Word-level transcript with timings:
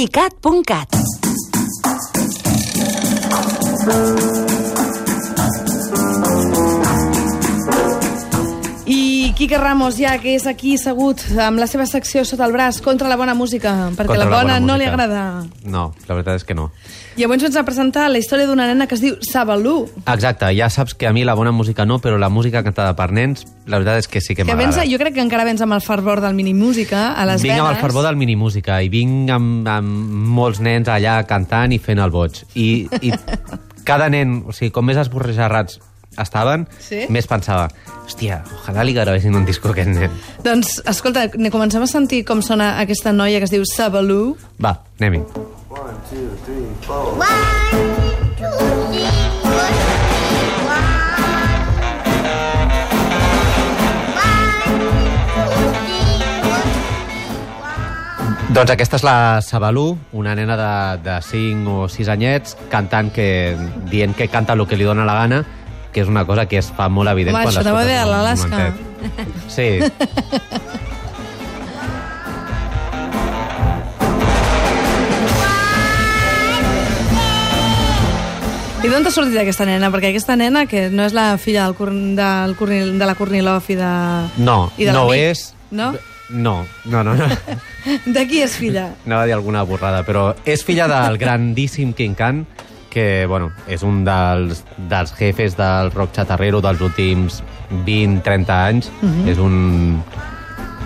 icat.cat. 0.00 0.88
Quique 9.50 9.64
Ramos, 9.64 9.96
ja 9.98 10.12
que 10.22 10.36
és 10.38 10.44
aquí 10.46 10.76
segut 10.78 11.24
amb 11.42 11.58
la 11.58 11.66
seva 11.66 11.82
secció 11.82 12.20
sota 12.22 12.44
el 12.46 12.52
braç 12.54 12.76
contra 12.84 13.08
la 13.10 13.16
bona 13.18 13.32
música, 13.34 13.72
perquè 13.98 14.12
Contra 14.12 14.18
la 14.20 14.28
la 14.28 14.30
bona, 14.30 14.58
bona 14.60 14.60
no 14.62 14.76
li 14.78 14.86
agrada. 14.86 15.22
No, 15.66 15.88
la 16.06 16.14
veritat 16.14 16.38
és 16.38 16.46
que 16.46 16.54
no. 16.54 16.68
I 17.18 17.26
avui 17.26 17.34
ens 17.34 17.42
vens 17.48 17.58
a 17.58 17.64
presentar 17.66 18.04
la 18.14 18.22
història 18.22 18.46
d'una 18.46 18.68
nena 18.70 18.86
que 18.86 18.94
es 18.94 19.02
diu 19.02 19.16
Sabalú, 19.26 19.88
Exacte, 20.04 20.52
ja 20.54 20.70
saps 20.70 20.94
que 20.94 21.10
a 21.10 21.12
mi 21.12 21.26
la 21.26 21.34
bona 21.34 21.50
música 21.50 21.82
no, 21.82 21.98
però 21.98 22.14
la 22.14 22.30
música 22.30 22.62
cantada 22.62 22.94
per 22.94 23.10
nens, 23.10 23.42
la 23.66 23.82
veritat 23.82 24.04
és 24.04 24.06
que 24.06 24.22
sí 24.22 24.36
que 24.36 24.44
que 24.44 24.54
m'agrada. 24.54 24.86
jo 24.86 25.02
crec 25.02 25.18
que 25.18 25.26
encara 25.26 25.42
vens 25.42 25.66
amb 25.66 25.74
el 25.74 25.82
fervor 25.82 26.22
del 26.22 26.38
minimúsica 26.38 27.08
a 27.18 27.26
les 27.26 27.42
Vinc 27.42 27.56
venes. 27.56 27.66
amb 27.66 27.74
el 27.74 27.82
fervor 27.82 28.06
del 28.06 28.22
minimúsica 28.22 28.78
i 28.86 28.88
vinc 28.88 29.34
amb, 29.34 29.66
amb 29.66 30.30
molts 30.38 30.62
nens 30.62 30.86
allà 30.86 31.24
cantant 31.26 31.74
i 31.74 31.82
fent 31.82 31.98
el 31.98 32.14
boig. 32.14 32.44
I, 32.54 32.86
i 33.02 33.10
cada 33.90 34.06
nen, 34.14 34.44
o 34.46 34.54
sigui, 34.54 34.70
com 34.70 34.86
més 34.86 35.02
esborrejarrats 35.02 35.80
estaven, 36.22 36.66
Sí? 36.78 37.06
més 37.08 37.26
pensava, 37.26 37.68
hòstia, 38.06 38.42
ojalà 38.62 38.84
li 38.84 38.92
gravessin 38.94 39.34
un 39.34 39.44
disco 39.44 39.68
a 39.68 39.72
aquest 39.72 39.88
nen. 39.90 40.10
Doncs, 40.44 40.80
escolta, 40.86 41.28
ne 41.36 41.50
comencem 41.50 41.82
a 41.82 41.86
sentir 41.86 42.24
com 42.24 42.42
sona 42.42 42.78
aquesta 42.80 43.12
noia 43.12 43.38
que 43.38 43.44
es 43.44 43.50
diu 43.54 43.64
Sabalú. 43.64 44.36
Va, 44.62 44.80
anem-hi. 45.00 45.22
One, 45.70 45.96
two, 46.10 46.28
three, 46.44 46.66
four. 46.82 47.14
One, 47.14 47.28
two, 48.36 48.50
three, 48.90 49.06
four. 49.42 50.80
Doncs 58.50 58.72
aquesta 58.74 58.98
és 58.98 59.04
la 59.06 59.14
Sabalú, 59.46 59.92
una 60.18 60.32
nena 60.34 60.56
de, 60.58 60.70
de 61.04 61.16
5 61.22 61.74
o 61.84 61.88
6 61.88 62.08
anyets, 62.10 62.56
cantant 62.72 63.12
que, 63.14 63.54
dient 63.92 64.16
que 64.18 64.26
canta 64.26 64.56
el 64.58 64.64
que 64.66 64.74
li 64.78 64.88
dóna 64.88 65.04
la 65.06 65.14
gana, 65.20 65.38
que 65.92 66.04
és 66.04 66.08
una 66.08 66.24
cosa 66.26 66.46
que 66.46 66.58
es 66.60 66.70
fa 66.74 66.88
molt 66.88 67.10
evident 67.10 67.36
Home, 67.36 67.44
quan 67.48 67.60
això 67.60 67.76
haver 67.76 67.98
a 67.98 68.02
en 68.02 68.08
un 68.08 68.14
l'Alaska. 68.14 68.72
Sí, 69.50 69.80
I 78.80 78.88
d'on 78.88 79.04
t'ha 79.04 79.10
sortit 79.12 79.36
aquesta 79.36 79.66
nena? 79.68 79.90
Perquè 79.92 80.08
aquesta 80.08 80.38
nena, 80.40 80.62
que 80.64 80.86
no 80.88 81.04
és 81.04 81.12
la 81.12 81.34
filla 81.36 81.66
del, 81.66 81.74
Cor 81.76 81.90
del 81.92 82.54
Cornil, 82.56 82.94
de 82.96 83.08
la 83.10 83.14
Kornilov 83.18 83.66
i 83.68 83.76
de... 83.76 83.90
no, 84.40 84.70
i 84.80 84.88
de 84.88 84.94
no 84.96 85.10
és... 85.12 85.50
No? 85.70 85.90
No, 86.30 86.64
no, 86.86 87.02
no, 87.04 87.12
no. 87.18 87.26
De 88.14 88.22
qui 88.30 88.40
és 88.40 88.54
filla? 88.56 88.86
Anava 89.04 89.26
a 89.26 89.28
dir 89.28 89.34
alguna 89.34 89.66
borrada, 89.68 90.00
però 90.06 90.30
és 90.48 90.64
filla 90.64 90.86
del 90.88 91.18
grandíssim 91.20 91.92
King 91.98 92.16
Khan, 92.16 92.44
que, 92.90 93.24
bueno, 93.30 93.52
és 93.70 93.84
un 93.86 94.02
dels, 94.04 94.64
dels 94.90 95.14
jefes 95.16 95.56
del 95.58 95.92
rock 95.94 96.12
chatarrero 96.18 96.60
dels 96.64 96.82
últims 96.84 97.40
20-30 97.86 98.50
anys. 98.50 98.90
Mhm. 99.00 99.28
És 99.30 99.38
un... 99.38 100.02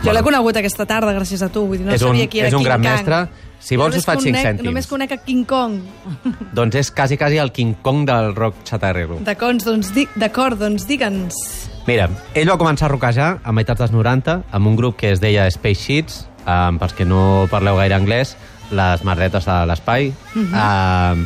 Jo 0.04 0.12
l'he 0.12 0.22
conegut 0.22 0.56
aquesta 0.60 0.84
tarda, 0.84 1.14
gràcies 1.16 1.40
a 1.42 1.48
tu. 1.48 1.64
Vull 1.66 1.80
dir, 1.80 1.86
no 1.88 1.94
és 1.96 2.02
un, 2.04 2.12
sabia 2.12 2.28
qui 2.28 2.42
era 2.42 2.48
és 2.48 2.54
un 2.54 2.60
King 2.60 2.68
gran 2.68 2.82
Kong. 2.82 2.92
mestre. 2.92 3.22
Si 3.64 3.78
vols 3.80 3.96
us 3.96 4.04
faig 4.04 4.20
5 4.20 4.28
conec- 4.28 4.44
cèntims. 4.44 4.66
Només 4.68 4.86
conec 4.86 5.12
a 5.12 5.16
King 5.24 5.46
Kong. 5.48 5.78
Doncs 6.58 6.76
és 6.76 6.90
quasi, 6.92 7.16
quasi 7.16 7.38
el 7.40 7.50
King 7.56 7.78
Kong 7.80 8.04
del 8.04 8.34
rock 8.36 8.60
chatarrero. 8.68 9.16
D'acord, 9.24 9.64
doncs, 9.64 9.94
di 9.96 10.04
doncs 10.20 10.84
digue'ns. 10.86 11.38
Mira, 11.86 12.10
ell 12.34 12.48
va 12.48 12.58
començar 12.60 12.86
a 12.86 12.92
rockejar 12.92 13.30
a 13.42 13.52
meitats 13.52 13.80
dels 13.80 13.92
90 13.92 14.42
amb 14.52 14.66
un 14.66 14.76
grup 14.76 14.96
que 15.00 15.12
es 15.12 15.20
deia 15.20 15.46
Space 15.48 15.80
Sheets, 15.80 16.28
um, 16.44 16.78
pels 16.80 16.92
que 16.96 17.04
no 17.04 17.46
parleu 17.50 17.76
gaire 17.76 17.96
anglès, 17.96 18.36
les 18.72 19.04
marretes 19.04 19.44
de 19.44 19.56
l'espai, 19.68 20.12
um, 20.36 21.24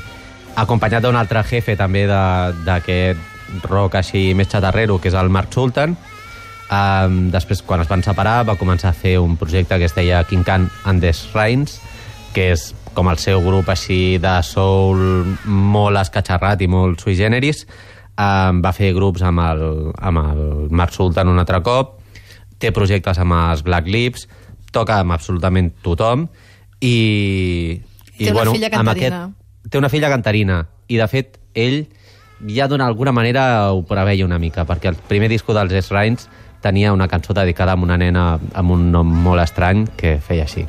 acompanyat 0.63 1.03
d'un 1.05 1.17
altre 1.17 1.43
jefe 1.47 1.77
també 1.77 2.07
de- 2.07 2.55
d'aquest 2.67 3.65
rock 3.71 3.95
així 4.01 4.35
més 4.35 4.49
xatarrero, 4.51 4.99
que 5.01 5.09
és 5.09 5.15
el 5.15 5.31
Mark 5.31 5.53
Sultan. 5.55 5.97
Um, 6.69 7.31
després, 7.33 7.63
quan 7.65 7.81
es 7.81 7.89
van 7.89 8.03
separar, 8.05 8.43
va 8.45 8.57
començar 8.61 8.91
a 8.91 8.97
fer 8.97 9.15
un 9.19 9.37
projecte 9.41 9.79
que 9.79 9.87
es 9.89 9.95
deia 9.97 10.23
King 10.29 10.45
Khan 10.45 10.67
and 10.85 11.01
the 11.01 11.13
Shrines, 11.17 11.79
que 12.35 12.51
és 12.53 12.75
com 12.93 13.09
el 13.09 13.17
seu 13.17 13.41
grup 13.41 13.71
així 13.73 14.19
de 14.21 14.35
soul 14.45 14.99
molt 15.47 15.97
escatxarrat 16.03 16.61
i 16.61 16.69
molt 16.69 17.01
sui 17.01 17.15
generis. 17.17 17.65
Um, 18.19 18.61
va 18.61 18.73
fer 18.77 18.93
grups 18.93 19.23
amb 19.23 19.41
el, 19.41 19.63
amb 19.97 20.19
el 20.19 20.69
Mark 20.75 20.93
Sultan 20.93 21.29
un 21.31 21.39
altre 21.39 21.63
cop, 21.63 22.01
té 22.59 22.73
projectes 22.75 23.17
amb 23.23 23.33
els 23.39 23.63
Black 23.63 23.87
Lips, 23.87 24.27
toca 24.75 24.99
amb 25.01 25.15
absolutament 25.15 25.71
tothom 25.83 26.27
i... 26.83 27.81
i 28.19 28.25
Té 28.27 28.33
una 28.35 28.51
filla 28.53 28.69
amb 28.75 28.77
cantarina. 28.91 29.21
Té 29.71 29.79
una 29.79 29.91
filla 29.93 30.11
cantarina 30.11 30.67
i 30.89 30.99
de 31.01 31.09
fet 31.09 31.39
ell 31.55 31.87
ja 32.55 32.69
d'una 32.69 32.87
alguna 32.87 33.13
manera 33.13 33.73
ho 33.73 33.83
preveia 33.87 34.27
una 34.27 34.39
mica 34.39 34.65
perquè 34.65 34.93
el 34.93 35.01
primer 35.09 35.29
disco 35.29 35.55
dels 35.57 35.75
Shrines 35.87 36.29
tenia 36.61 36.93
una 36.93 37.09
cançó 37.09 37.35
dedicada 37.35 37.73
a 37.73 37.83
una 37.83 37.99
nena 37.99 38.39
amb 38.55 38.71
un 38.71 38.91
nom 38.93 39.07
molt 39.07 39.43
estrany 39.43 39.87
que 39.97 40.19
feia 40.21 40.47
així. 40.49 40.67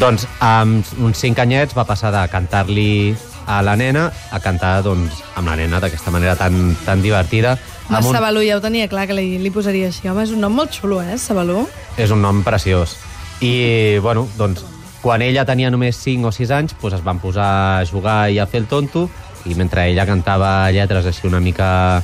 Doncs 0.00 0.24
amb 0.40 0.86
uns 1.04 1.20
cinc 1.20 1.38
anyets 1.42 1.74
va 1.76 1.84
passar 1.84 2.08
de 2.14 2.22
cantar-li 2.32 3.12
a 3.50 3.58
la 3.66 3.74
nena 3.76 4.06
a 4.32 4.38
cantar 4.40 4.78
doncs, 4.86 5.18
amb 5.36 5.50
la 5.50 5.56
nena 5.58 5.80
d'aquesta 5.82 6.12
manera 6.14 6.36
tan, 6.38 6.74
tan 6.86 7.02
divertida. 7.02 7.56
Home, 7.90 8.06
un- 8.06 8.14
Sabalú 8.14 8.40
ja 8.46 8.56
ho 8.56 8.60
tenia 8.64 8.88
clar 8.88 9.06
que 9.08 9.14
li, 9.18 9.38
li 9.38 9.50
posaria 9.50 9.88
així. 9.88 10.08
Home, 10.08 10.22
és 10.24 10.30
un 10.32 10.40
nom 10.40 10.54
molt 10.54 10.72
xulo, 10.72 11.02
eh, 11.02 11.18
Sabalú? 11.18 11.66
És 11.98 12.10
un 12.10 12.22
nom 12.22 12.42
preciós. 12.46 12.96
I, 13.40 13.98
bueno, 14.00 14.28
doncs, 14.38 14.64
quan 15.02 15.20
ella 15.22 15.44
tenia 15.44 15.70
només 15.70 15.96
5 15.96 16.28
o 16.28 16.32
6 16.32 16.50
anys, 16.50 16.74
doncs 16.80 16.94
es 17.00 17.04
van 17.04 17.18
posar 17.20 17.80
a 17.80 17.84
jugar 17.84 18.30
i 18.30 18.38
a 18.38 18.46
fer 18.46 18.60
el 18.60 18.66
tonto, 18.68 19.08
i 19.44 19.54
mentre 19.54 19.88
ella 19.90 20.06
cantava 20.06 20.70
lletres 20.70 21.06
així 21.06 21.26
una 21.26 21.40
mica 21.40 22.02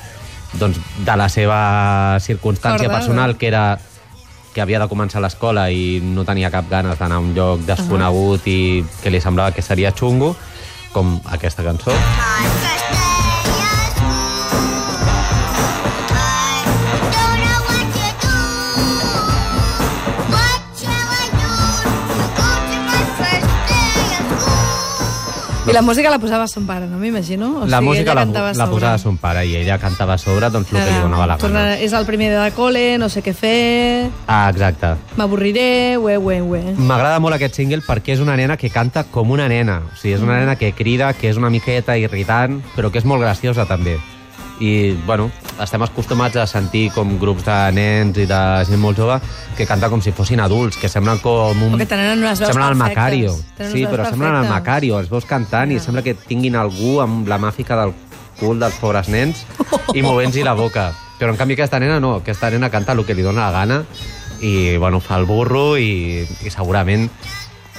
doncs, 0.54 0.78
de 1.04 1.16
la 1.16 1.28
seva 1.28 2.18
circumstància 2.20 2.88
Corda, 2.88 2.98
personal, 2.98 3.36
que 3.36 3.48
era 3.48 3.78
que 4.56 4.64
havia 4.64 4.78
de 4.80 4.88
començar 4.88 5.20
l'escola 5.20 5.66
i 5.68 5.98
no 6.00 6.24
tenia 6.24 6.48
cap 6.54 6.70
ganes 6.70 6.96
d'anar 6.96 7.18
a 7.20 7.24
un 7.26 7.34
lloc 7.36 7.66
desconegut 7.68 8.40
uh 8.40 8.46
-huh. 8.46 8.56
i 8.56 8.84
que 9.02 9.12
li 9.12 9.20
semblava 9.20 9.52
que 9.52 9.60
seria 9.60 9.92
xungo, 9.92 10.34
com 10.92 11.20
aquesta 11.36 11.62
cançó. 11.62 11.92
My 11.92 13.15
I 25.68 25.72
la 25.72 25.82
música 25.82 26.10
la 26.10 26.18
posava 26.18 26.46
son 26.46 26.64
pare, 26.66 26.86
no 26.86 26.96
m'imagino? 26.98 27.62
O 27.62 27.66
la 27.66 27.78
sigui, 27.78 27.88
música 27.88 28.14
la, 28.14 28.24
la 28.24 28.52
sobre. 28.54 28.70
posava 28.70 28.98
son 28.98 29.16
pare 29.18 29.44
i 29.46 29.56
ella 29.56 29.78
cantava 29.78 30.14
a 30.14 30.18
sobre 30.18 30.48
doncs, 30.50 30.70
el 30.72 30.78
que 30.84 30.90
li 30.92 31.00
donava 31.00 31.26
la 31.26 31.36
Torna- 31.38 31.60
gana. 31.64 31.78
És 31.80 31.92
el 31.92 32.06
primer 32.06 32.30
de 32.30 32.52
col·le, 32.54 32.98
no 32.98 33.08
sé 33.08 33.22
què 33.22 33.34
fer, 33.34 34.08
Ah, 34.28 34.48
exacte. 34.52 34.94
m'avorriré, 35.16 35.96
ué, 35.98 36.16
ué, 36.18 36.40
ué. 36.42 36.62
M'agrada 36.78 37.18
molt 37.18 37.34
aquest 37.34 37.54
single 37.56 37.82
perquè 37.82 38.12
és 38.14 38.20
una 38.20 38.36
nena 38.36 38.56
que 38.56 38.70
canta 38.70 39.04
com 39.04 39.30
una 39.30 39.48
nena. 39.48 39.82
O 39.92 39.96
sigui, 39.96 40.14
és 40.14 40.20
una 40.22 40.38
nena 40.38 40.56
que 40.56 40.72
crida, 40.72 41.12
que 41.14 41.28
és 41.30 41.36
una 41.36 41.50
miqueta 41.50 41.98
irritant, 41.98 42.62
però 42.76 42.90
que 42.92 42.98
és 42.98 43.04
molt 43.04 43.20
graciosa 43.22 43.66
també. 43.66 43.98
I, 44.60 44.92
bueno, 45.04 45.30
estem 45.62 45.82
acostumats 45.82 46.36
a 46.36 46.46
sentir 46.46 46.90
com 46.94 47.16
grups 47.20 47.44
de 47.46 47.56
nens 47.76 48.18
i 48.20 48.26
de 48.28 48.40
gent 48.68 48.80
molt 48.80 48.98
jove 49.00 49.16
que 49.56 49.66
canta 49.68 49.88
com 49.92 50.02
si 50.04 50.12
fossin 50.12 50.40
adults, 50.44 50.76
que 50.76 50.90
semblen 50.92 51.18
com 51.24 51.62
un... 51.68 51.76
O 51.76 51.80
que 51.80 51.88
tenen 51.88 52.18
unes 52.18 52.40
veus 52.42 52.52
Semblen 52.52 52.74
el 52.74 52.78
perfectes. 52.78 52.96
Macario. 52.96 53.36
Tenen 53.56 53.72
Sí, 53.72 53.86
però 53.86 54.02
veus 54.04 54.12
semblen 54.12 54.34
el 54.34 54.36
perfectes. 54.42 54.54
Macario. 54.56 54.98
Els 55.00 55.10
veus 55.12 55.28
cantant 55.28 55.72
i 55.72 55.80
sembla 55.80 56.04
que 56.04 56.16
tinguin 56.26 56.58
algú 56.60 56.98
amb 57.04 57.28
la 57.30 57.40
màfica 57.40 57.78
del 57.80 57.94
cul 58.40 58.60
dels 58.60 58.76
pobres 58.82 59.08
nens 59.08 59.46
i 59.94 60.04
movent-hi 60.04 60.44
la 60.44 60.54
boca. 60.58 60.90
Però 61.16 61.32
en 61.32 61.40
canvi 61.40 61.56
aquesta 61.56 61.80
nena 61.80 61.96
no, 62.00 62.18
aquesta 62.20 62.50
nena 62.52 62.68
canta 62.70 62.92
el 62.92 63.04
que 63.08 63.16
li 63.16 63.24
dóna 63.24 63.48
la 63.48 63.54
gana 63.54 63.80
i 64.44 64.76
bueno, 64.76 65.00
fa 65.00 65.16
el 65.16 65.24
burro 65.24 65.78
i, 65.80 66.20
i 66.44 66.52
segurament 66.52 67.08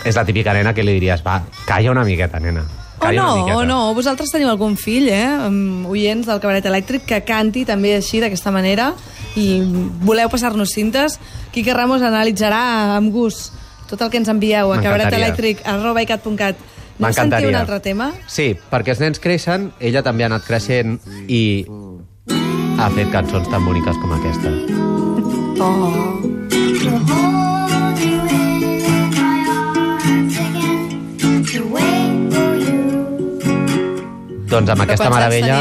és 0.07 0.18
la 0.18 0.25
típica 0.25 0.56
nena 0.57 0.74
que 0.74 0.86
li 0.86 0.98
diries 0.98 1.22
va, 1.25 1.44
calla 1.68 1.94
una 1.94 2.06
miqueta, 2.07 2.40
nena. 2.42 2.66
O 3.00 3.12
no, 3.14 3.46
o 3.58 3.64
no, 3.66 3.94
vosaltres 3.94 4.32
teniu 4.34 4.50
algun 4.50 4.76
fill, 4.76 5.08
eh, 5.14 5.22
amb 5.24 5.86
oients 5.88 6.26
del 6.26 6.40
cabaret 6.42 6.66
elèctric, 6.66 7.06
que 7.06 7.22
canti 7.28 7.64
també 7.66 7.94
així, 7.96 8.20
d'aquesta 8.20 8.52
manera, 8.52 8.94
i 9.38 9.62
voleu 10.02 10.30
passar-nos 10.34 10.74
cintes, 10.74 11.20
Quique 11.54 11.74
Ramos 11.74 12.02
analitzarà 12.02 12.96
amb 12.98 13.14
gust 13.14 13.54
tot 13.88 14.02
el 14.02 14.10
que 14.10 14.18
ens 14.18 14.28
envieu 14.28 14.72
a 14.74 14.76
M'encantaria. 14.76 15.08
cabaretelèctric 15.08 15.62
arroba 15.66 16.02
icat.cat. 16.02 16.56
Anem 16.98 17.06
a 17.06 17.14
sentir 17.14 17.22
M'encantaria. 17.22 17.50
un 17.50 17.56
altre 17.56 17.80
tema? 17.80 18.12
Sí, 18.28 18.56
perquè 18.72 18.90
els 18.96 19.00
nens 19.00 19.20
creixen, 19.22 19.72
ella 19.80 20.02
també 20.04 20.24
ha 20.26 20.32
anat 20.34 20.44
creixent 20.44 20.98
i 21.28 21.66
ha 22.80 22.90
fet 22.90 23.12
cançons 23.14 23.48
tan 23.50 23.64
boniques 23.64 23.96
com 24.02 24.12
aquesta. 24.18 24.50
Oh. 25.62 27.56
Doncs 34.48 34.70
amb 34.72 34.80
Però 34.80 34.86
aquesta 34.88 35.10
meravella, 35.12 35.58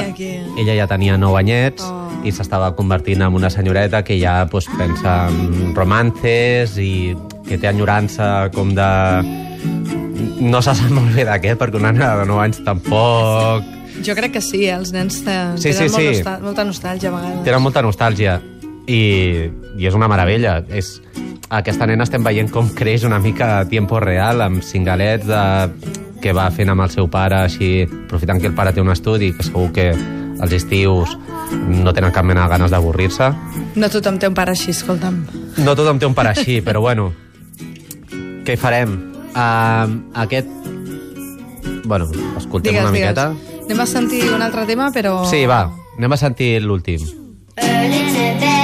ella 0.60 0.74
ja 0.78 0.86
tenia 0.90 1.16
9 1.18 1.40
anyets 1.42 1.82
Oh. 1.86 2.02
i 2.26 2.32
s'estava 2.32 2.72
convertint 2.74 3.20
en 3.22 3.34
una 3.34 3.50
senyoreta 3.50 4.00
que 4.02 4.16
ja 4.18 4.46
pues, 4.50 4.66
pensa 4.78 5.28
en 5.28 5.74
romances 5.76 6.76
i 6.78 7.14
que 7.46 7.58
té 7.58 7.68
enyorança 7.70 8.48
com 8.54 8.72
de... 8.74 8.86
No 10.40 10.60
se 10.62 10.74
sap 10.74 10.90
molt 10.94 11.14
bé 11.14 11.24
de 11.28 11.36
què, 11.42 11.54
perquè 11.58 11.78
una 11.78 11.92
nena 11.94 12.14
de 12.22 12.26
9 12.28 12.42
anys 12.48 12.62
tampoc... 12.66 13.64
Jo 14.06 14.14
crec 14.18 14.34
que 14.36 14.42
sí, 14.44 14.64
eh? 14.66 14.74
els 14.76 14.90
nens 14.92 15.22
te- 15.24 15.36
Sí, 15.56 15.70
tenen 15.72 15.88
sí, 15.88 15.92
molt 15.92 16.02
sí. 16.02 16.08
nostal 16.18 16.42
molta 16.44 16.64
nostàlgia 16.68 17.08
a 17.10 17.14
vegades. 17.16 17.44
Tenen 17.46 17.62
molta 17.64 17.82
nostàlgia 17.86 18.34
i, 18.86 19.00
i 19.78 19.86
és 19.88 19.94
una 19.96 20.08
meravella. 20.12 20.58
És, 20.68 20.98
aquesta 21.48 21.86
nena 21.86 22.04
estem 22.04 22.24
veient 22.26 22.50
com 22.52 22.68
creix 22.74 23.04
una 23.08 23.18
mica 23.22 23.60
a 23.60 23.64
tiempo 23.70 24.00
real, 24.02 24.42
amb 24.44 24.62
cingalets 24.66 25.26
de, 25.30 25.42
que 26.26 26.32
va 26.34 26.48
fent 26.50 26.72
amb 26.72 26.82
el 26.82 26.90
seu 26.90 27.06
pare, 27.06 27.36
així, 27.46 27.84
aprofitant 27.86 28.40
que 28.42 28.48
el 28.50 28.54
pare 28.56 28.72
té 28.74 28.82
un 28.82 28.90
estudi, 28.90 29.30
que 29.36 29.44
segur 29.46 29.68
que 29.76 29.92
els 29.94 30.54
estius 30.56 31.12
no 31.70 31.92
tenen 31.94 32.10
cap 32.14 32.26
mena 32.26 32.42
de 32.44 32.50
ganes 32.50 32.72
d'avorrir-se. 32.74 33.28
No 33.78 33.90
tothom 33.92 34.18
té 34.18 34.26
un 34.26 34.34
pare 34.34 34.56
així, 34.56 34.72
escolta'm. 34.74 35.20
No 35.62 35.76
tothom 35.78 36.00
té 36.02 36.08
un 36.08 36.16
pare 36.18 36.34
així, 36.34 36.58
però 36.66 36.82
bueno, 36.82 37.12
què 38.46 38.56
hi 38.56 38.60
farem? 38.60 38.98
Uh, 39.36 39.94
aquest... 40.24 40.50
Bueno, 41.86 42.10
escoltem 42.40 42.72
Digues, 42.72 42.82
una 42.82 42.90
digues. 42.90 43.14
miqueta. 43.14 43.28
Anem 43.66 43.84
a 43.84 43.86
sentir 43.86 44.24
un 44.34 44.42
altre 44.42 44.66
tema, 44.66 44.90
però... 44.94 45.20
Sí, 45.30 45.44
va, 45.46 45.62
anem 45.94 46.18
a 46.18 46.22
sentir 46.26 46.56
l'últim. 46.66 47.06
Early 47.56 48.55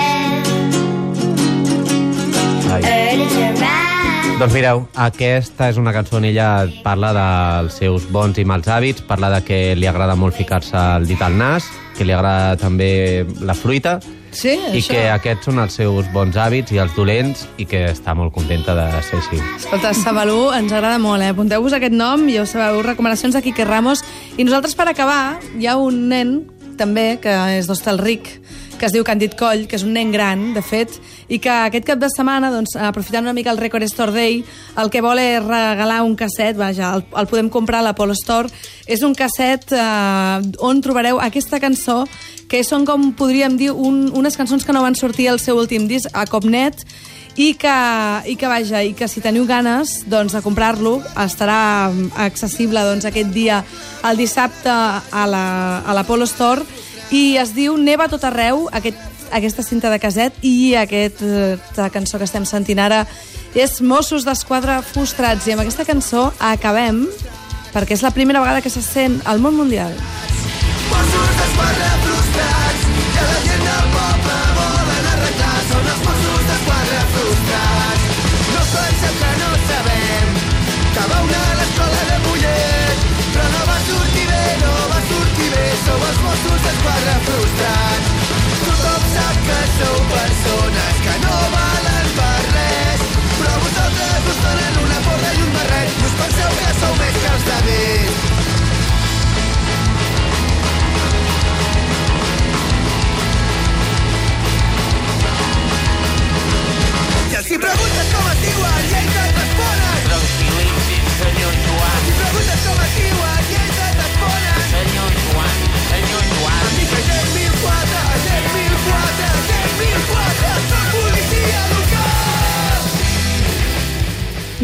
Doncs 4.41 4.55
mireu, 4.57 4.81
aquesta 4.99 5.69
és 5.71 5.77
una 5.79 5.93
cançó 5.95 6.17
on 6.19 6.25
ella 6.27 6.65
parla 6.83 7.13
dels 7.15 7.77
seus 7.79 8.09
bons 8.11 8.41
i 8.43 8.45
mals 8.49 8.67
hàbits, 8.67 9.05
parla 9.07 9.29
de 9.37 9.39
que 9.47 9.59
li 9.79 9.87
agrada 9.87 10.17
molt 10.19 10.35
ficar-se 10.35 10.75
el 10.97 11.07
dit 11.07 11.21
al 11.23 11.37
nas, 11.39 11.69
que 11.95 12.07
li 12.09 12.15
agrada 12.17 12.57
també 12.59 13.23
la 13.47 13.55
fruita, 13.55 14.01
Sí, 14.33 14.57
i 14.57 14.81
això. 14.81 14.95
que 14.97 15.03
aquests 15.13 15.45
són 15.47 15.61
els 15.63 15.77
seus 15.77 16.09
bons 16.11 16.35
hàbits 16.41 16.73
i 16.73 16.81
els 16.83 16.95
dolents, 16.97 17.45
i 17.61 17.67
que 17.69 17.85
està 17.93 18.17
molt 18.19 18.33
contenta 18.35 18.75
de 18.75 18.87
ser 19.07 19.21
així. 19.21 19.39
Escolta, 19.61 19.93
Sabalú 19.95 20.51
ens 20.57 20.73
agrada 20.73 20.99
molt, 20.99 21.23
eh? 21.23 21.31
Apunteu-vos 21.37 21.77
aquest 21.77 21.95
nom, 21.95 22.25
ja 22.33 22.43
ho 22.43 22.49
sabeu, 22.49 22.81
recomanacions 22.83 23.37
de 23.37 23.43
Quique 23.45 23.67
Ramos. 23.69 24.03
I 24.39 24.49
nosaltres, 24.49 24.75
per 24.75 24.89
acabar, 24.89 25.39
hi 25.55 25.69
ha 25.69 25.77
un 25.77 26.09
nen, 26.09 26.41
també, 26.81 27.21
que 27.23 27.31
és 27.61 27.69
d'Hostalric, 27.69 28.41
que 28.83 28.89
es 28.89 28.95
diu 28.97 29.05
Càndid 29.07 29.37
Coll, 29.39 29.69
que 29.71 29.77
és 29.79 29.85
un 29.87 29.93
nen 29.95 30.11
gran, 30.11 30.41
de 30.57 30.63
fet, 30.67 30.97
i 31.31 31.39
que 31.39 31.53
aquest 31.69 31.85
cap 31.87 32.01
de 32.03 32.09
setmana, 32.11 32.49
doncs, 32.51 32.73
aprofitant 32.83 33.23
una 33.23 33.33
mica 33.37 33.53
el 33.55 33.61
Record 33.63 33.87
Store 33.87 34.11
Day, 34.11 34.41
el 34.83 34.91
que 34.91 34.99
vol 35.05 35.21
és 35.23 35.39
regalar 35.45 36.01
un 36.03 36.17
casset, 36.19 36.59
vaja, 36.59 36.89
el, 36.99 37.05
el 37.15 37.29
podem 37.31 37.47
comprar 37.55 37.79
a 37.79 37.87
l'Apollo 37.87 38.17
Store, 38.19 38.51
és 38.91 39.05
un 39.07 39.15
casset 39.15 39.71
eh, 39.71 40.51
on 40.67 40.83
trobareu 40.83 41.23
aquesta 41.23 41.63
cançó, 41.63 42.03
que 42.51 42.65
són 42.67 42.83
com 42.85 43.13
podríem 43.15 43.55
dir 43.57 43.71
un, 43.71 44.09
unes 44.19 44.35
cançons 44.37 44.67
que 44.67 44.75
no 44.75 44.83
van 44.83 44.99
sortir 44.99 45.31
al 45.31 45.39
seu 45.39 45.57
últim 45.63 45.87
disc, 45.87 46.11
a 46.13 46.27
Copnet, 46.27 46.83
i 47.39 47.55
que, 47.57 47.73
i 48.29 48.35
que 48.37 48.51
vaja, 48.51 48.83
i 48.85 48.91
que 48.93 49.07
si 49.09 49.23
teniu 49.25 49.47
ganes 49.49 50.03
doncs, 50.11 50.35
de 50.37 50.43
comprar-lo, 50.45 50.99
estarà 51.23 51.89
accessible 52.27 52.83
doncs, 52.85 53.07
aquest 53.09 53.31
dia, 53.33 53.63
el 54.05 54.19
dissabte, 54.21 54.69
a 54.69 55.27
la- 55.31 55.79
a 55.87 55.95
l'Apollo 55.95 56.27
la, 56.27 56.33
Store, 56.35 56.67
i 57.13 57.37
es 57.37 57.53
diu 57.53 57.77
Neva 57.77 58.09
tot 58.09 58.25
arreu, 58.25 58.67
aquest, 58.73 58.99
aquesta 59.33 59.63
cinta 59.63 59.91
de 59.93 60.01
caset, 60.01 60.37
i 60.43 60.75
aquesta 60.81 61.91
cançó 61.93 62.19
que 62.19 62.25
estem 62.29 62.47
sentint 62.49 62.81
ara 62.81 63.05
és 63.55 63.81
Mossos 63.85 64.25
d'Esquadra 64.25 64.81
frustrats, 64.87 65.47
i 65.47 65.53
amb 65.53 65.61
aquesta 65.61 65.85
cançó 65.85 66.31
acabem, 66.41 67.05
perquè 67.75 67.97
és 67.99 68.05
la 68.05 68.13
primera 68.17 68.41
vegada 68.41 68.65
que 68.65 68.73
se 68.73 68.81
sent 68.85 69.21
al 69.29 69.45
món 69.45 69.57
mundial. 69.61 69.93
Mossos 70.93 71.37
d'Esquadra 71.41 71.91
frustrats 72.07 72.89
que 73.13 73.27
la 73.29 73.39
gent 73.45 73.67
del 73.69 73.87
poble 73.97 74.39
volen 74.61 75.11
arreglar. 75.13 75.59
Són 75.69 75.93
els 75.93 76.03
Mossos 76.07 76.49
d'Esquadra 76.49 77.05
frustrats. 77.13 78.09
No 78.55 78.65
penseu 78.73 79.21
que 79.21 79.33
no 79.43 79.53
sabem 79.69 80.41
que 80.97 81.07
va 81.13 81.23
una 81.29 81.45
a 81.45 81.61
l'escola 81.61 82.03
de 82.11 82.12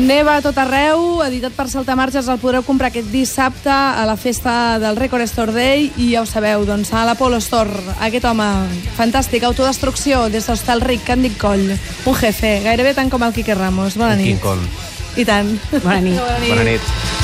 Neva 0.08 0.38
a 0.38 0.40
tot 0.40 0.56
arreu, 0.56 1.19
editat 1.20 1.52
per 1.52 1.66
Saltamarges, 1.69 2.31
el 2.32 2.38
podreu 2.40 2.62
comprar 2.64 2.88
aquest 2.88 3.10
dissabte 3.12 3.69
a 3.69 4.06
la 4.08 4.14
festa 4.16 4.78
del 4.81 4.96
Record 4.96 5.26
Store 5.28 5.52
Day 5.52 5.90
i 6.00 6.06
ja 6.14 6.22
ho 6.22 6.28
sabeu, 6.28 6.64
doncs 6.64 6.94
a 6.96 7.05
l'Apollo 7.05 7.43
Store, 7.44 7.93
aquest 8.06 8.25
home 8.25 8.49
fantàstic, 8.96 9.44
autodestrucció 9.44 10.25
des 10.32 10.49
d'Hostalric, 10.49 11.05
Càndic 11.05 11.37
Coll, 11.37 11.76
un 11.76 12.19
jefe, 12.25 12.56
gairebé 12.64 12.96
tant 12.96 13.12
com 13.12 13.28
el 13.28 13.37
Quique 13.37 13.58
Ramos. 13.58 14.00
Bona 14.00 14.16
nit. 14.16 14.32
King 14.32 14.44
Kong. 14.49 14.64
I 15.20 15.28
tant. 15.28 15.56
Bona 15.76 16.00
nit. 16.00 16.16
Bona 16.16 16.40
nit. 16.40 16.52
Bona 16.56 16.70
nit. 16.72 17.17